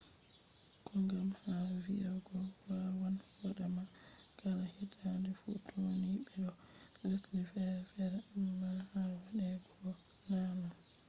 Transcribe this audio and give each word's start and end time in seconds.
kogam 0.87 1.29
ha 1.41 1.55
vii’ego 1.83 2.37
wawan 2.67 3.15
wadama 3.41 3.83
kala 4.39 4.65
hitaade 4.75 5.29
fuutoninii 5.39 6.17
be 6.27 6.35
doo 6.45 6.57
lesde 7.09 7.39
fere 7.51 7.81
fere, 7.91 8.19
ammaa 8.39 8.77
ha 8.91 9.01
wade 9.23 9.47
go 9.79 9.89
boo 9.97 10.21
na 10.29 10.39
non 10.59 10.73